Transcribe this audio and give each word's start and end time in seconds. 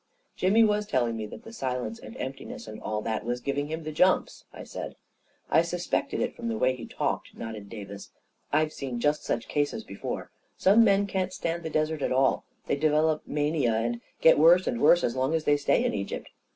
"Jimmy 0.35 0.63
was 0.63 0.87
telling 0.87 1.15
me 1.15 1.27
that 1.27 1.43
the 1.43 1.53
silence 1.53 1.99
and 1.99 2.15
empti 2.15 2.47
ness 2.47 2.67
and 2.67 2.81
all 2.81 3.03
that 3.03 3.23
was 3.23 3.39
giving 3.39 3.67
him 3.67 3.83
the 3.83 3.91
jumps," 3.91 4.45
I 4.51 4.63
said." 4.63 4.95
I 5.51 5.61
suspected 5.61 6.21
it 6.21 6.35
from 6.35 6.47
the 6.47 6.57
way 6.57 6.75
he 6.75 6.87
talked," 6.87 7.37
nodded 7.37 7.69
Davis." 7.69 8.09
I've 8.51 8.73
seen 8.73 8.99
just 8.99 9.23
such 9.23 9.47
cases 9.47 9.83
before. 9.83 10.31
Some 10.57 10.83
men 10.83 11.05
can't 11.05 11.31
stand 11.31 11.61
the 11.61 11.69
desert 11.69 12.01
at 12.01 12.11
all— 12.11 12.45
they 12.65 12.77
develop 12.77 13.27
mania 13.27 13.75
and 13.75 14.01
get 14.21 14.39
worse 14.39 14.65
and 14.65 14.81
worse 14.81 15.03
as 15.03 15.15
long 15.15 15.35
as 15.35 15.43
they 15.43 15.55
stay 15.55 15.83
in 15.85 15.93
Egypt. 15.93 16.31